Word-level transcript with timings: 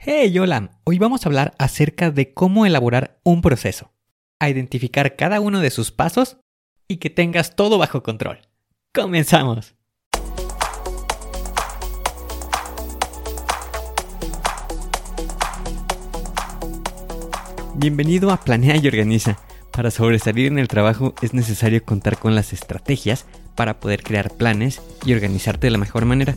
Hey, 0.00 0.38
hola. 0.38 0.70
Hoy 0.84 0.96
vamos 1.00 1.26
a 1.26 1.28
hablar 1.28 1.54
acerca 1.58 2.12
de 2.12 2.32
cómo 2.32 2.64
elaborar 2.64 3.18
un 3.24 3.42
proceso, 3.42 3.90
a 4.38 4.48
identificar 4.48 5.16
cada 5.16 5.40
uno 5.40 5.58
de 5.58 5.70
sus 5.70 5.90
pasos 5.90 6.36
y 6.86 6.98
que 6.98 7.10
tengas 7.10 7.56
todo 7.56 7.78
bajo 7.78 8.04
control. 8.04 8.38
¡Comenzamos! 8.94 9.74
Bienvenido 17.74 18.30
a 18.30 18.36
Planea 18.36 18.76
y 18.76 18.86
Organiza. 18.86 19.36
Para 19.72 19.90
sobresalir 19.90 20.46
en 20.46 20.60
el 20.60 20.68
trabajo 20.68 21.14
es 21.22 21.34
necesario 21.34 21.84
contar 21.84 22.18
con 22.18 22.36
las 22.36 22.52
estrategias 22.52 23.26
para 23.56 23.80
poder 23.80 24.04
crear 24.04 24.30
planes 24.30 24.80
y 25.04 25.12
organizarte 25.12 25.66
de 25.66 25.72
la 25.72 25.78
mejor 25.78 26.04
manera. 26.04 26.36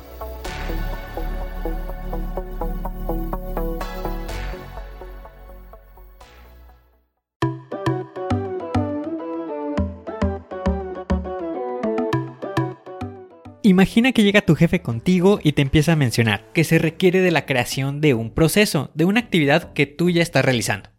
Imagina 13.81 14.11
que 14.11 14.21
llega 14.21 14.41
tu 14.41 14.53
jefe 14.53 14.83
contigo 14.83 15.39
y 15.41 15.53
te 15.53 15.63
empieza 15.63 15.93
a 15.93 15.95
mencionar 15.95 16.51
que 16.53 16.63
se 16.63 16.77
requiere 16.77 17.19
de 17.19 17.31
la 17.31 17.47
creación 17.47 17.99
de 17.99 18.13
un 18.13 18.29
proceso, 18.29 18.91
de 18.93 19.05
una 19.05 19.21
actividad 19.21 19.73
que 19.73 19.87
tú 19.87 20.11
ya 20.11 20.21
estás 20.21 20.45
realizando. 20.45 20.91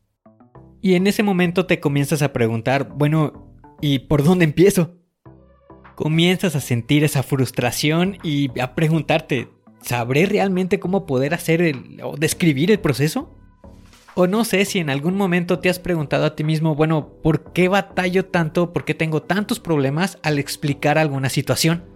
Y 0.80 0.96
en 0.96 1.06
ese 1.06 1.22
momento 1.22 1.66
te 1.66 1.78
comienzas 1.78 2.22
a 2.22 2.32
preguntar, 2.32 2.88
bueno, 2.88 3.54
¿y 3.80 4.00
por 4.00 4.24
dónde 4.24 4.46
empiezo? 4.46 4.96
Comienzas 5.94 6.56
a 6.56 6.60
sentir 6.60 7.04
esa 7.04 7.22
frustración 7.22 8.18
y 8.24 8.50
a 8.58 8.74
preguntarte, 8.74 9.48
¿sabré 9.80 10.26
realmente 10.26 10.80
cómo 10.80 11.06
poder 11.06 11.34
hacer 11.34 11.62
el, 11.62 12.00
o 12.02 12.16
describir 12.16 12.72
el 12.72 12.80
proceso? 12.80 13.32
O 14.16 14.26
no 14.26 14.44
sé 14.44 14.64
si 14.64 14.80
en 14.80 14.90
algún 14.90 15.16
momento 15.16 15.60
te 15.60 15.68
has 15.68 15.78
preguntado 15.78 16.24
a 16.24 16.34
ti 16.34 16.42
mismo, 16.42 16.74
bueno, 16.74 17.12
¿por 17.22 17.52
qué 17.52 17.68
batallo 17.68 18.24
tanto? 18.24 18.72
¿Por 18.72 18.84
qué 18.84 18.94
tengo 18.94 19.22
tantos 19.22 19.60
problemas 19.60 20.18
al 20.24 20.40
explicar 20.40 20.98
alguna 20.98 21.28
situación? 21.28 21.91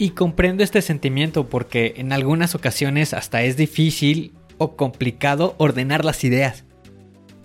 Y 0.00 0.12
comprendo 0.12 0.64
este 0.64 0.80
sentimiento 0.80 1.50
porque 1.50 1.92
en 1.98 2.14
algunas 2.14 2.54
ocasiones 2.54 3.12
hasta 3.12 3.42
es 3.42 3.58
difícil 3.58 4.32
o 4.56 4.74
complicado 4.74 5.54
ordenar 5.58 6.06
las 6.06 6.24
ideas. 6.24 6.64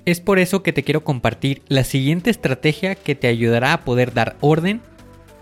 Es 0.06 0.22
por 0.22 0.40
eso 0.40 0.64
que 0.64 0.72
te 0.72 0.82
quiero 0.82 1.04
compartir 1.04 1.64
la 1.68 1.84
siguiente 1.84 2.30
estrategia 2.30 2.96
que 2.96 3.14
te 3.14 3.28
ayudará 3.28 3.74
a 3.74 3.82
poder 3.82 4.14
dar 4.14 4.38
orden, 4.40 4.82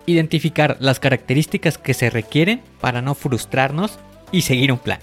identificar 0.07 0.75
las 0.79 0.99
características 0.99 1.77
que 1.77 1.93
se 1.93 2.09
requieren 2.09 2.63
para 2.81 3.03
no 3.03 3.13
frustrarnos 3.13 3.99
y 4.31 4.41
seguir 4.41 4.71
un 4.71 4.79
plan. 4.79 4.97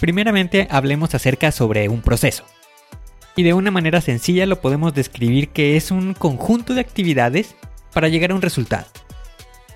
Primeramente 0.00 0.66
hablemos 0.72 1.14
acerca 1.14 1.52
sobre 1.52 1.88
un 1.88 2.02
proceso 2.02 2.44
y 3.38 3.44
de 3.44 3.54
una 3.54 3.70
manera 3.70 4.00
sencilla 4.00 4.46
lo 4.46 4.60
podemos 4.60 4.94
describir 4.94 5.50
que 5.50 5.76
es 5.76 5.92
un 5.92 6.12
conjunto 6.12 6.74
de 6.74 6.80
actividades 6.80 7.54
para 7.92 8.08
llegar 8.08 8.32
a 8.32 8.34
un 8.34 8.42
resultado. 8.42 8.88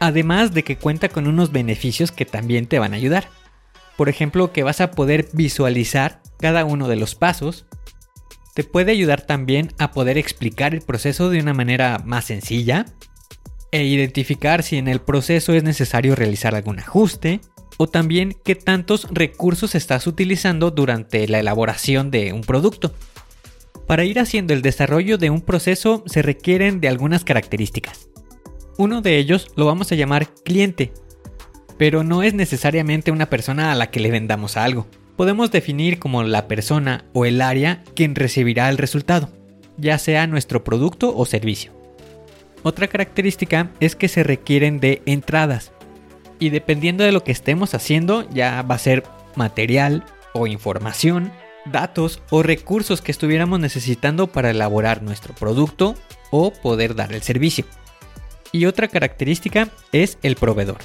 Además 0.01 0.53
de 0.53 0.65
que 0.65 0.79
cuenta 0.79 1.09
con 1.09 1.29
unos 1.29 1.53
beneficios 1.53 2.11
que 2.11 2.25
también 2.25 2.67
te 2.67 2.81
van 2.81 2.93
a 2.93 2.97
ayudar. 2.97 3.29
Por 3.97 4.09
ejemplo, 4.09 4.53
que 4.53 4.65
vas 4.65 4.81
a 4.81 4.91
poder 4.91 5.29
visualizar 5.33 6.23
cada 6.41 6.65
uno 6.65 6.89
de 6.89 6.97
los 6.97 7.15
pasos. 7.15 7.65
Te 8.53 8.65
puede 8.65 8.91
ayudar 8.91 9.27
también 9.27 9.73
a 9.79 9.93
poder 9.93 10.19
explicar 10.19 10.75
el 10.75 10.83
proceso 10.83 11.31
de 11.31 11.39
una 11.39 11.55
manera 11.55 12.03
más 12.05 12.25
sencilla 12.25 12.87
e 13.71 13.85
identificar 13.85 14.65
si 14.65 14.77
en 14.77 14.89
el 14.89 15.01
proceso 15.01 15.53
es 15.53 15.63
necesario 15.63 16.17
realizar 16.17 16.57
algún 16.57 16.81
ajuste 16.81 17.41
o 17.77 17.87
también 17.87 18.37
qué 18.45 18.57
tantos 18.57 19.07
recursos 19.13 19.77
estás 19.77 20.09
utilizando 20.09 20.73
durante 20.73 21.29
la 21.29 21.39
elaboración 21.39 22.11
de 22.11 22.33
un 22.33 22.41
producto. 22.41 22.93
Para 23.93 24.07
ir 24.07 24.19
haciendo 24.19 24.55
el 24.55 24.63
desarrollo 24.63 25.19
de 25.19 25.29
un 25.29 25.43
proceso 25.43 26.03
se 26.07 26.23
requieren 26.23 26.81
de 26.81 26.89
algunas 26.89 27.25
características. 27.25 28.09
Uno 28.79 29.03
de 29.03 29.19
ellos 29.19 29.49
lo 29.55 29.67
vamos 29.67 29.93
a 29.93 29.97
llamar 29.97 30.33
cliente, 30.33 30.95
pero 31.77 32.03
no 32.03 32.23
es 32.23 32.33
necesariamente 32.33 33.11
una 33.11 33.29
persona 33.29 33.71
a 33.71 33.75
la 33.75 33.91
que 33.91 34.01
le 34.01 34.11
vendamos 34.11 34.57
algo. 34.57 34.87
Podemos 35.15 35.51
definir 35.51 35.99
como 35.99 36.23
la 36.23 36.49
persona 36.49 37.05
o 37.13 37.27
el 37.27 37.43
área 37.43 37.85
quien 37.95 38.15
recibirá 38.15 38.71
el 38.71 38.79
resultado, 38.79 39.29
ya 39.77 39.99
sea 39.99 40.27
nuestro 40.27 40.65
producto 40.65 41.15
o 41.15 41.27
servicio. 41.27 41.71
Otra 42.63 42.87
característica 42.87 43.73
es 43.79 43.95
que 43.95 44.09
se 44.09 44.23
requieren 44.23 44.81
de 44.81 45.03
entradas, 45.05 45.71
y 46.39 46.49
dependiendo 46.49 47.05
de 47.05 47.13
lo 47.13 47.25
que 47.25 47.33
estemos 47.33 47.75
haciendo 47.75 48.27
ya 48.31 48.63
va 48.63 48.77
a 48.77 48.79
ser 48.79 49.03
material 49.37 50.03
o 50.33 50.47
información 50.47 51.31
datos 51.65 52.23
o 52.31 52.43
recursos 52.43 53.03
que 53.03 53.13
estuviéramos 53.13 53.61
necesitando 53.61 54.27
para 54.27 54.51
elaborar 54.51 55.03
nuestro 55.03 55.35
producto 55.35 55.95
o 56.31 56.53
poder 56.53 56.95
dar 56.95 57.13
el 57.13 57.23
servicio. 57.23 57.65
Y 58.53 58.67
otra 58.67 58.89
característica 58.89 59.69
es 59.93 60.19
el 60.23 60.37
proveedor. 60.37 60.79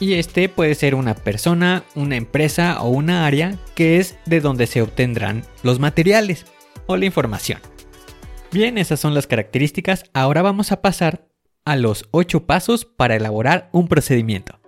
Y 0.00 0.14
este 0.14 0.48
puede 0.48 0.74
ser 0.74 0.94
una 0.94 1.14
persona, 1.14 1.84
una 1.94 2.16
empresa 2.16 2.80
o 2.82 2.88
una 2.88 3.26
área 3.26 3.56
que 3.74 3.98
es 3.98 4.16
de 4.26 4.40
donde 4.40 4.66
se 4.66 4.82
obtendrán 4.82 5.44
los 5.62 5.78
materiales 5.78 6.46
o 6.86 6.96
la 6.96 7.04
información. 7.04 7.60
Bien, 8.50 8.78
esas 8.78 8.98
son 8.98 9.14
las 9.14 9.26
características. 9.26 10.04
Ahora 10.12 10.42
vamos 10.42 10.72
a 10.72 10.82
pasar 10.82 11.28
a 11.64 11.76
los 11.76 12.08
8 12.10 12.46
pasos 12.46 12.84
para 12.84 13.14
elaborar 13.14 13.68
un 13.72 13.86
procedimiento. 13.86 14.61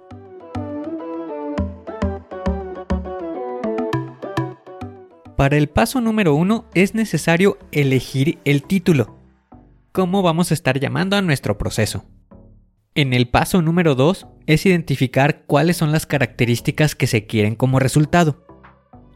Para 5.37 5.57
el 5.57 5.69
paso 5.69 6.01
número 6.01 6.37
uno 6.37 6.67
es 6.75 6.95
necesario 6.95 7.59
elegir 7.73 8.39
el 8.45 8.63
título. 8.63 9.19
¿Cómo 9.91 10.23
vamos 10.23 10.53
a 10.53 10.55
estar 10.55 10.79
llamando 10.79 11.17
a 11.17 11.23
nuestro 11.23 11.59
proceso? 11.59 12.05
En 12.95 13.13
el 13.13 13.27
paso 13.27 13.61
número 13.61 13.97
2 13.97 14.29
es 14.47 14.65
identificar 14.65 15.45
cuáles 15.47 15.77
son 15.77 15.91
las 15.91 16.07
características 16.07 16.95
que 16.95 17.09
se 17.09 17.27
quieren 17.27 17.57
como 17.57 17.81
resultado. 17.81 18.47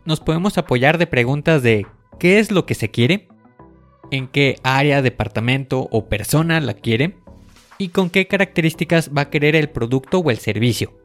Nos 0.05 0.19
podemos 0.19 0.59
apoyar 0.59 0.99
de 0.99 1.06
preguntas 1.06 1.62
de 1.62 1.87
¿qué 2.19 2.41
es 2.41 2.50
lo 2.50 2.67
que 2.67 2.75
se 2.75 2.91
quiere? 2.91 3.29
¿En 4.11 4.27
qué 4.27 4.56
área, 4.65 5.03
departamento 5.03 5.87
o 5.93 6.09
persona 6.09 6.61
la 6.61 6.75
quiere? 6.75 7.17
¿Y 7.79 7.91
con 7.91 8.11
qué 8.11 8.26
características 8.26 9.12
va 9.17 9.23
a 9.23 9.31
querer 9.31 9.55
el 9.55 9.70
producto 9.70 10.19
o 10.19 10.31
el 10.32 10.38
servicio? 10.38 10.99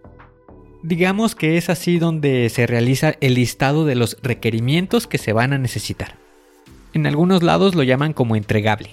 Digamos 0.84 1.34
que 1.34 1.56
es 1.56 1.70
así 1.70 1.98
donde 1.98 2.50
se 2.50 2.68
realiza 2.68 3.14
el 3.22 3.36
listado 3.36 3.86
de 3.86 3.96
los 3.96 4.18
requerimientos 4.22 5.08
que 5.08 5.18
se 5.18 5.32
van 5.32 5.54
a 5.54 5.58
necesitar. 5.58 6.18
En 6.94 7.08
algunos 7.08 7.42
lados 7.42 7.74
lo 7.74 7.84
llaman 7.84 8.12
como 8.12 8.36
entregable. 8.36 8.90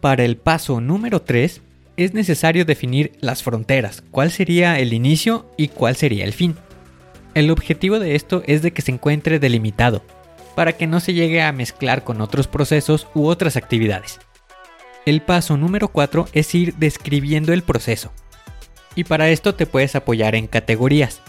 Para 0.00 0.22
el 0.24 0.36
paso 0.36 0.80
número 0.80 1.20
3 1.20 1.60
es 1.96 2.14
necesario 2.14 2.64
definir 2.64 3.12
las 3.20 3.42
fronteras, 3.42 4.04
cuál 4.12 4.30
sería 4.30 4.78
el 4.78 4.92
inicio 4.92 5.50
y 5.56 5.68
cuál 5.68 5.96
sería 5.96 6.24
el 6.24 6.32
fin. 6.32 6.54
El 7.34 7.50
objetivo 7.50 7.98
de 7.98 8.14
esto 8.14 8.44
es 8.46 8.62
de 8.62 8.70
que 8.70 8.82
se 8.82 8.92
encuentre 8.92 9.40
delimitado, 9.40 10.04
para 10.54 10.74
que 10.74 10.86
no 10.86 11.00
se 11.00 11.14
llegue 11.14 11.42
a 11.42 11.50
mezclar 11.50 12.04
con 12.04 12.20
otros 12.20 12.46
procesos 12.46 13.08
u 13.12 13.26
otras 13.26 13.56
actividades. 13.56 14.20
El 15.04 15.20
paso 15.20 15.56
número 15.56 15.88
4 15.88 16.28
es 16.32 16.54
ir 16.54 16.76
describiendo 16.76 17.52
el 17.52 17.62
proceso, 17.62 18.12
y 18.94 19.04
para 19.04 19.30
esto 19.30 19.54
te 19.54 19.66
puedes 19.66 19.94
apoyar 19.94 20.34
en 20.34 20.46
categorías. 20.46 21.22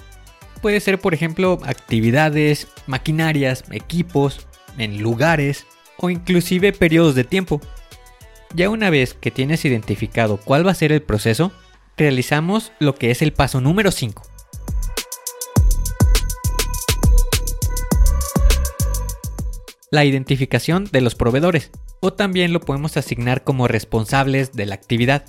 Puede 0.62 0.80
ser, 0.80 1.00
por 1.00 1.14
ejemplo, 1.14 1.60
actividades, 1.66 2.68
maquinarias, 2.88 3.64
equipos, 3.72 4.48
en 4.78 5.02
lugares 5.02 5.66
o 5.98 6.10
inclusive 6.10 6.74
periodos 6.74 7.16
de 7.16 7.24
tiempo. 7.24 7.62
Ya 8.56 8.70
una 8.70 8.90
vez 8.90 9.14
que 9.14 9.32
tienes 9.32 9.66
identificado 9.66 10.38
cuál 10.38 10.66
va 10.66 10.72
a 10.72 10.76
ser 10.76 10.92
el 10.92 11.02
proceso, 11.02 11.52
realizamos 11.98 12.72
lo 12.80 12.96
que 12.96 13.12
es 13.12 13.22
el 13.22 13.34
paso 13.34 13.62
número 13.62 13.92
5. 13.92 14.24
La 19.92 20.06
identificación 20.06 20.86
de 20.92 21.02
los 21.02 21.14
proveedores, 21.14 21.72
o 22.00 22.14
también 22.14 22.52
lo 22.52 22.62
podemos 22.62 22.98
asignar 22.98 23.44
como 23.44 23.68
responsables 23.68 24.54
de 24.54 24.66
la 24.66 24.76
actividad. 24.76 25.26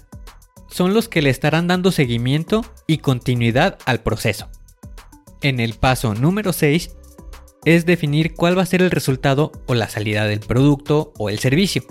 Son 0.75 0.93
los 0.93 1.09
que 1.09 1.23
le 1.23 1.31
estarán 1.31 1.69
dando 1.69 1.93
seguimiento 1.93 2.65
y 2.88 2.99
continuidad 2.99 3.79
al 3.87 4.00
proceso. 4.00 4.49
En 5.41 5.61
el 5.61 5.75
paso 5.75 6.17
número 6.17 6.53
6 6.53 6.91
es 7.65 7.87
definir 7.87 8.35
cuál 8.35 8.59
va 8.59 8.62
a 8.62 8.67
ser 8.67 8.82
el 8.82 8.91
resultado 8.91 9.53
o 9.67 9.75
la 9.75 9.88
salida 9.88 10.26
del 10.26 10.41
producto 10.41 11.12
o 11.17 11.31
el 11.31 11.38
servicio. 11.38 11.85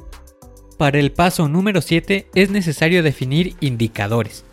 Para 0.77 1.00
el 1.00 1.13
paso 1.13 1.47
número 1.47 1.80
7 1.80 2.27
es 2.35 2.50
necesario 2.50 3.03
definir 3.03 3.56
indicadores, 3.62 4.44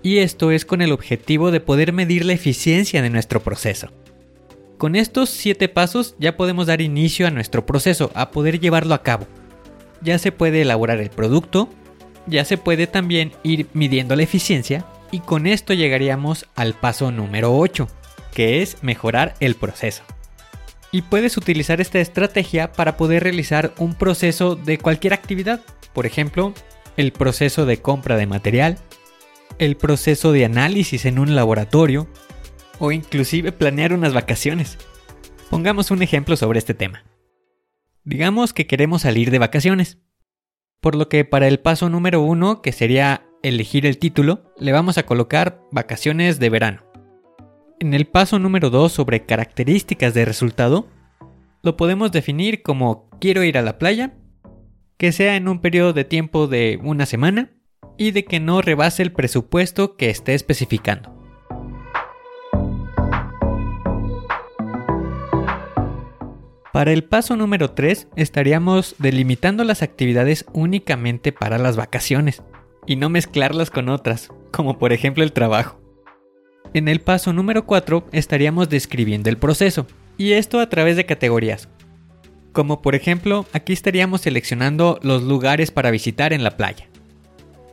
y 0.00 0.18
esto 0.18 0.52
es 0.52 0.64
con 0.64 0.80
el 0.80 0.92
objetivo 0.92 1.50
de 1.50 1.58
poder 1.58 1.92
medir 1.92 2.24
la 2.24 2.34
eficiencia 2.34 3.02
de 3.02 3.10
nuestro 3.10 3.42
proceso. 3.42 3.88
Con 4.78 4.94
estos 4.94 5.28
7 5.28 5.68
pasos 5.68 6.14
ya 6.20 6.36
podemos 6.36 6.68
dar 6.68 6.80
inicio 6.80 7.26
a 7.26 7.32
nuestro 7.32 7.66
proceso, 7.66 8.12
a 8.14 8.30
poder 8.30 8.60
llevarlo 8.60 8.94
a 8.94 9.02
cabo. 9.02 9.26
Ya 10.02 10.20
se 10.20 10.30
puede 10.30 10.62
elaborar 10.62 11.00
el 11.00 11.10
producto, 11.10 11.68
ya 12.30 12.44
se 12.44 12.56
puede 12.56 12.86
también 12.86 13.32
ir 13.42 13.66
midiendo 13.74 14.16
la 14.16 14.22
eficiencia 14.22 14.84
y 15.10 15.20
con 15.20 15.46
esto 15.46 15.74
llegaríamos 15.74 16.46
al 16.54 16.74
paso 16.74 17.10
número 17.10 17.56
8, 17.56 17.88
que 18.32 18.62
es 18.62 18.82
mejorar 18.82 19.34
el 19.40 19.56
proceso. 19.56 20.02
Y 20.92 21.02
puedes 21.02 21.36
utilizar 21.36 21.80
esta 21.80 22.00
estrategia 22.00 22.72
para 22.72 22.96
poder 22.96 23.22
realizar 23.22 23.72
un 23.78 23.94
proceso 23.94 24.56
de 24.56 24.78
cualquier 24.78 25.12
actividad, 25.12 25.60
por 25.92 26.06
ejemplo, 26.06 26.54
el 26.96 27.12
proceso 27.12 27.66
de 27.66 27.80
compra 27.80 28.16
de 28.16 28.26
material, 28.26 28.78
el 29.58 29.76
proceso 29.76 30.32
de 30.32 30.44
análisis 30.44 31.04
en 31.04 31.18
un 31.18 31.34
laboratorio 31.36 32.08
o 32.78 32.92
inclusive 32.92 33.52
planear 33.52 33.92
unas 33.92 34.14
vacaciones. 34.14 34.78
Pongamos 35.50 35.90
un 35.90 36.02
ejemplo 36.02 36.36
sobre 36.36 36.58
este 36.58 36.74
tema. 36.74 37.04
Digamos 38.04 38.52
que 38.52 38.66
queremos 38.66 39.02
salir 39.02 39.30
de 39.30 39.38
vacaciones. 39.38 39.98
Por 40.80 40.94
lo 40.94 41.08
que 41.08 41.24
para 41.26 41.46
el 41.46 41.60
paso 41.60 41.90
número 41.90 42.22
uno, 42.22 42.62
que 42.62 42.72
sería 42.72 43.26
elegir 43.42 43.84
el 43.84 43.98
título, 43.98 44.42
le 44.58 44.72
vamos 44.72 44.96
a 44.96 45.04
colocar 45.04 45.60
vacaciones 45.70 46.38
de 46.38 46.48
verano. 46.48 46.84
En 47.80 47.92
el 47.92 48.06
paso 48.06 48.38
número 48.38 48.70
2 48.70 48.90
sobre 48.90 49.26
características 49.26 50.14
de 50.14 50.24
resultado, 50.24 50.88
lo 51.62 51.76
podemos 51.76 52.12
definir 52.12 52.62
como 52.62 53.10
quiero 53.20 53.44
ir 53.44 53.58
a 53.58 53.62
la 53.62 53.78
playa, 53.78 54.14
que 54.96 55.12
sea 55.12 55.36
en 55.36 55.48
un 55.48 55.60
periodo 55.60 55.92
de 55.92 56.04
tiempo 56.04 56.46
de 56.46 56.78
una 56.82 57.04
semana 57.04 57.50
y 57.98 58.12
de 58.12 58.24
que 58.24 58.40
no 58.40 58.62
rebase 58.62 59.02
el 59.02 59.12
presupuesto 59.12 59.96
que 59.96 60.08
esté 60.08 60.34
especificando. 60.34 61.19
Para 66.72 66.92
el 66.92 67.02
paso 67.02 67.36
número 67.36 67.72
3 67.72 68.08
estaríamos 68.14 68.94
delimitando 68.98 69.64
las 69.64 69.82
actividades 69.82 70.44
únicamente 70.52 71.32
para 71.32 71.58
las 71.58 71.76
vacaciones 71.76 72.42
y 72.86 72.94
no 72.94 73.08
mezclarlas 73.08 73.70
con 73.70 73.88
otras, 73.88 74.28
como 74.52 74.78
por 74.78 74.92
ejemplo 74.92 75.24
el 75.24 75.32
trabajo. 75.32 75.80
En 76.72 76.86
el 76.86 77.00
paso 77.00 77.32
número 77.32 77.66
4 77.66 78.06
estaríamos 78.12 78.68
describiendo 78.68 79.28
el 79.28 79.38
proceso, 79.38 79.86
y 80.16 80.32
esto 80.32 80.60
a 80.60 80.68
través 80.68 80.96
de 80.96 81.06
categorías. 81.06 81.68
Como 82.52 82.82
por 82.82 82.94
ejemplo, 82.94 83.46
aquí 83.52 83.72
estaríamos 83.72 84.20
seleccionando 84.20 85.00
los 85.02 85.22
lugares 85.24 85.72
para 85.72 85.90
visitar 85.90 86.32
en 86.32 86.44
la 86.44 86.56
playa. 86.56 86.88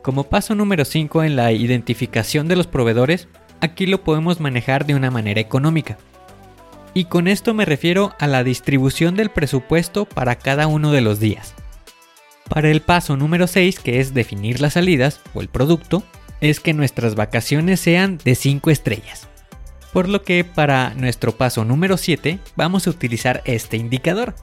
Como 0.02 0.24
paso 0.24 0.56
número 0.56 0.84
5 0.84 1.22
en 1.22 1.36
la 1.36 1.52
identificación 1.52 2.48
de 2.48 2.56
los 2.56 2.66
proveedores, 2.66 3.28
aquí 3.60 3.86
lo 3.86 4.02
podemos 4.02 4.40
manejar 4.40 4.86
de 4.86 4.94
una 4.94 5.10
manera 5.10 5.40
económica. 5.40 5.98
Y 6.94 7.04
con 7.04 7.28
esto 7.28 7.54
me 7.54 7.64
refiero 7.64 8.14
a 8.18 8.26
la 8.26 8.44
distribución 8.44 9.14
del 9.14 9.30
presupuesto 9.30 10.04
para 10.04 10.36
cada 10.36 10.66
uno 10.66 10.90
de 10.92 11.00
los 11.00 11.20
días. 11.20 11.54
Para 12.48 12.70
el 12.70 12.80
paso 12.80 13.16
número 13.16 13.46
6, 13.46 13.78
que 13.80 14.00
es 14.00 14.14
definir 14.14 14.60
las 14.60 14.72
salidas 14.74 15.20
o 15.34 15.40
el 15.40 15.48
producto, 15.48 16.02
es 16.40 16.60
que 16.60 16.72
nuestras 16.72 17.14
vacaciones 17.14 17.80
sean 17.80 18.18
de 18.24 18.34
5 18.34 18.70
estrellas. 18.70 19.28
Por 19.92 20.08
lo 20.08 20.22
que 20.22 20.44
para 20.44 20.94
nuestro 20.94 21.36
paso 21.36 21.64
número 21.64 21.96
7 21.96 22.38
vamos 22.56 22.86
a 22.86 22.90
utilizar 22.90 23.42
este 23.44 23.76
indicador. 23.76 24.34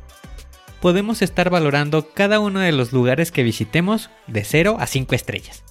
Podemos 0.81 1.21
estar 1.21 1.49
valorando 1.49 2.09
cada 2.13 2.39
uno 2.39 2.59
de 2.59 2.71
los 2.71 2.93
lugares 2.93 3.31
que 3.31 3.43
visitemos 3.43 4.09
de 4.27 4.43
0 4.43 4.77
a 4.79 4.87
5 4.87 5.15
estrellas. 5.15 5.63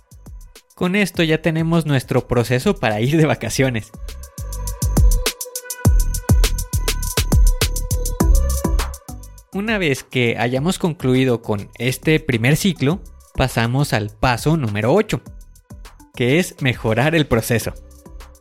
Con 0.75 0.97
esto 0.97 1.23
ya 1.23 1.41
tenemos 1.41 1.87
nuestro 1.87 2.27
proceso 2.27 2.77
para 2.77 3.01
ir 3.01 3.17
de 3.17 3.27
vacaciones. 3.27 3.93
Una 9.55 9.79
vez 9.79 10.03
que 10.03 10.37
hayamos 10.37 10.81
concluido 10.81 11.41
con 11.41 11.69
este 11.79 12.19
primer 12.19 12.57
ciclo, 12.57 13.01
pasamos 13.37 13.93
al 13.93 14.11
paso 14.11 14.57
número 14.57 14.93
8, 14.93 15.23
que 16.13 16.41
es 16.41 16.61
mejorar 16.61 17.15
el 17.15 17.29
proceso. 17.29 17.73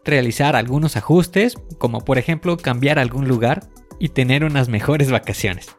Realizar 0.03 0.55
algunos 0.55 0.97
ajustes, 0.97 1.53
como 1.77 2.03
por 2.03 2.17
ejemplo 2.17 2.57
cambiar 2.57 2.97
algún 2.97 3.27
lugar 3.27 3.69
y 3.99 4.09
tener 4.09 4.43
unas 4.43 4.69
mejores 4.69 5.11
vacaciones. 5.11 5.75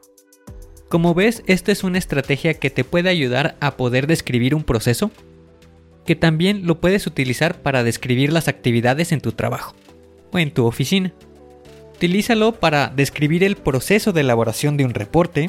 Como 0.88 1.14
ves, 1.14 1.42
esta 1.48 1.72
es 1.72 1.82
una 1.82 1.98
estrategia 1.98 2.54
que 2.54 2.70
te 2.70 2.84
puede 2.84 3.08
ayudar 3.08 3.56
a 3.58 3.76
poder 3.76 4.06
describir 4.06 4.54
un 4.54 4.62
proceso, 4.62 5.10
que 6.06 6.14
también 6.14 6.64
lo 6.64 6.80
puedes 6.80 7.08
utilizar 7.08 7.60
para 7.60 7.82
describir 7.82 8.32
las 8.32 8.46
actividades 8.46 9.10
en 9.10 9.20
tu 9.20 9.32
trabajo 9.32 9.74
o 10.30 10.38
en 10.38 10.52
tu 10.54 10.64
oficina. 10.64 11.12
Utilízalo 12.04 12.52
para 12.52 12.88
describir 12.88 13.42
el 13.44 13.56
proceso 13.56 14.12
de 14.12 14.20
elaboración 14.20 14.76
de 14.76 14.84
un 14.84 14.92
reporte, 14.92 15.48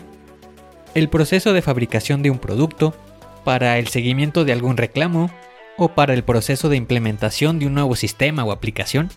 el 0.94 1.10
proceso 1.10 1.52
de 1.52 1.62
fabricación 1.62 2.24
de 2.24 2.32
un 2.32 2.40
producto, 2.40 2.96
para 3.44 3.78
el 3.78 3.90
seguimiento 3.90 4.46
de 4.46 4.54
algún 4.54 4.78
reclamo 4.78 5.30
o 5.78 5.90
para 5.90 6.14
el 6.14 6.24
proceso 6.24 6.70
de 6.70 6.78
implementación 6.78 7.60
de 7.60 7.68
un 7.68 7.74
nuevo 7.74 7.98
sistema 7.98 8.46
o 8.46 8.54
aplicación. 8.54 9.10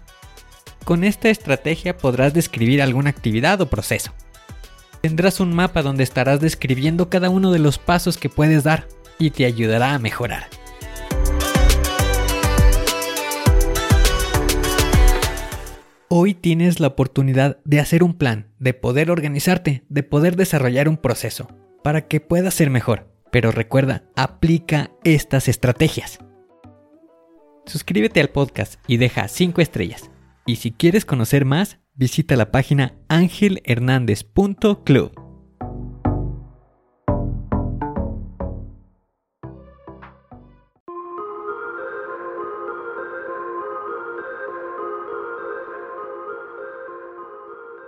Con 0.85 1.05
esta 1.05 1.31
estrategia 1.31 1.97
podrás 1.97 2.35
describir 2.35 2.83
alguna 2.83 3.11
actividad 3.11 3.61
o 3.61 3.71
proceso. 3.71 4.13
Tendrás 5.01 5.39
un 5.39 5.55
mapa 5.55 5.83
donde 5.83 6.03
estarás 6.03 6.41
describiendo 6.41 7.09
cada 7.09 7.31
uno 7.31 7.53
de 7.53 7.61
los 7.61 7.79
pasos 7.79 8.19
que 8.19 8.29
puedes 8.29 8.65
dar 8.65 8.89
y 9.21 9.31
te 9.31 9.45
ayudará 9.45 9.95
a 9.95 10.01
mejorar. 10.01 10.49
Hoy 16.11 16.33
tienes 16.33 16.81
la 16.81 16.87
oportunidad 16.87 17.59
de 17.67 17.81
hacer 17.81 18.03
un 18.03 18.15
plan, 18.15 18.47
de 18.59 18.73
poder 18.73 19.11
organizarte, 19.11 19.85
de 19.91 20.03
poder 20.03 20.37
desarrollar 20.37 20.89
un 20.89 20.97
proceso, 20.97 21.49
para 21.85 22.09
que 22.09 22.21
puedas 22.21 22.55
ser 22.55 22.71
mejor. 22.71 23.13
Pero 23.31 23.51
recuerda, 23.51 24.05
aplica 24.17 24.91
estas 25.05 25.49
estrategias. 25.49 26.19
Suscríbete 27.67 28.21
al 28.21 28.31
podcast 28.31 28.77
y 28.87 28.97
deja 28.97 29.29
5 29.29 29.61
estrellas. 29.61 30.11
Y 30.47 30.57
si 30.57 30.73
quieres 30.73 31.05
conocer 31.05 31.45
más, 31.45 31.79
visita 31.95 32.37
la 32.37 32.51
página 32.51 32.95
angelhernandez.club. 33.09 35.28